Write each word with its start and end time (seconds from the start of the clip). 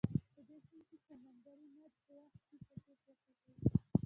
په 0.33 0.41
دې 0.47 0.57
سیند 0.65 0.81
کې 0.89 0.97
سمندري 1.07 1.69
مد 1.79 1.93
په 2.05 2.13
وخت 2.23 2.41
کې 2.47 2.57
څپې 2.67 2.93
پورته 3.03 3.29
کوي. 3.43 3.53